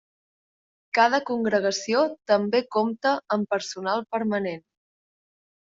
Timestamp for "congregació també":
1.31-2.63